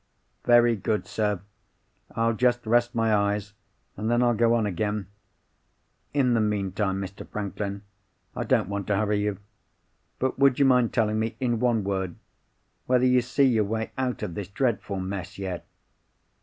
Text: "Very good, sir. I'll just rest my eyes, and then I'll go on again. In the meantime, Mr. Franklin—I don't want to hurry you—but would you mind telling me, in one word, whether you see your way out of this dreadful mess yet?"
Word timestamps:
"Very 0.45 0.75
good, 0.75 1.05
sir. 1.05 1.41
I'll 2.15 2.33
just 2.33 2.65
rest 2.65 2.95
my 2.95 3.13
eyes, 3.15 3.53
and 3.95 4.09
then 4.09 4.23
I'll 4.23 4.33
go 4.33 4.55
on 4.55 4.65
again. 4.65 5.05
In 6.11 6.33
the 6.33 6.41
meantime, 6.41 6.99
Mr. 6.99 7.23
Franklin—I 7.29 8.43
don't 8.45 8.67
want 8.67 8.87
to 8.87 8.97
hurry 8.97 9.19
you—but 9.19 10.39
would 10.39 10.57
you 10.57 10.65
mind 10.65 10.91
telling 10.91 11.19
me, 11.19 11.35
in 11.39 11.59
one 11.59 11.83
word, 11.83 12.15
whether 12.87 13.05
you 13.05 13.21
see 13.21 13.43
your 13.45 13.63
way 13.65 13.91
out 13.95 14.23
of 14.23 14.33
this 14.33 14.47
dreadful 14.47 14.99
mess 14.99 15.37
yet?" 15.37 15.67